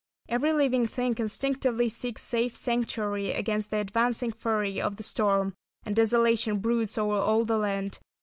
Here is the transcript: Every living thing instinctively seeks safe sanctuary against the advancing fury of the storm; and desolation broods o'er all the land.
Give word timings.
Every 0.27 0.51
living 0.51 0.87
thing 0.87 1.13
instinctively 1.19 1.87
seeks 1.87 2.23
safe 2.23 2.55
sanctuary 2.55 3.33
against 3.33 3.69
the 3.69 3.77
advancing 3.77 4.31
fury 4.31 4.81
of 4.81 4.95
the 4.95 5.03
storm; 5.03 5.53
and 5.85 5.95
desolation 5.95 6.57
broods 6.57 6.97
o'er 6.97 7.19
all 7.21 7.45
the 7.45 7.59
land. 7.59 7.99